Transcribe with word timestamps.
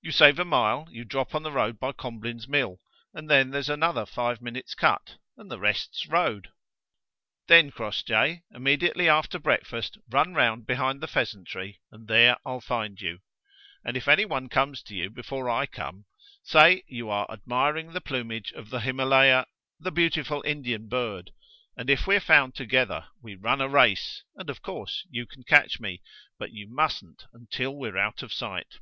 "You 0.00 0.12
save 0.12 0.38
a 0.38 0.44
mile; 0.44 0.86
you 0.92 1.04
drop 1.04 1.34
on 1.34 1.42
the 1.42 1.50
road 1.50 1.80
by 1.80 1.90
Combline's 1.90 2.46
mill, 2.46 2.78
and 3.12 3.28
then 3.28 3.50
there's 3.50 3.68
another 3.68 4.06
five 4.06 4.40
minutes' 4.40 4.76
cut, 4.76 5.16
and 5.36 5.50
the 5.50 5.58
rest's 5.58 6.06
road." 6.06 6.52
"Then, 7.48 7.72
Crossjay, 7.72 8.44
immediately 8.54 9.08
after 9.08 9.40
breakfast 9.40 9.98
run 10.08 10.34
round 10.34 10.68
behind 10.68 11.00
the 11.00 11.08
pheasantry, 11.08 11.80
and 11.90 12.06
there 12.06 12.36
I'll 12.46 12.60
find 12.60 13.00
you. 13.00 13.22
And 13.84 13.96
if 13.96 14.06
any 14.06 14.24
one 14.24 14.48
comes 14.48 14.84
to 14.84 14.94
you 14.94 15.10
before 15.10 15.50
I 15.50 15.66
come, 15.66 16.04
say 16.44 16.84
you 16.86 17.10
are 17.10 17.26
admiring 17.28 17.92
the 17.92 18.00
plumage 18.00 18.52
of 18.52 18.70
the 18.70 18.78
Himalaya 18.78 19.46
the 19.80 19.90
beautiful 19.90 20.42
Indian 20.46 20.86
bird; 20.88 21.32
and 21.76 21.90
if 21.90 22.06
we're 22.06 22.20
found 22.20 22.54
together, 22.54 23.06
we 23.20 23.34
run 23.34 23.60
a 23.60 23.68
race, 23.68 24.22
and 24.36 24.48
of 24.48 24.62
course 24.62 25.04
you 25.10 25.26
can 25.26 25.42
catch 25.42 25.80
me, 25.80 26.02
but 26.38 26.52
you 26.52 26.68
mustn't 26.72 27.24
until 27.32 27.74
we're 27.76 27.98
out 27.98 28.22
of 28.22 28.32
sight. 28.32 28.78